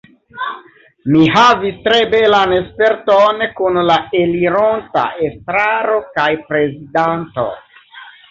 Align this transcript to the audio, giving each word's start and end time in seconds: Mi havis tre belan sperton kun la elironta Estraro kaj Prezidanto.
Mi 1.15 1.19
havis 1.33 1.75
tre 1.87 1.97
belan 2.13 2.55
sperton 2.69 3.43
kun 3.59 3.77
la 3.89 3.97
elironta 4.21 5.03
Estraro 5.27 5.99
kaj 6.17 6.27
Prezidanto. 6.49 7.47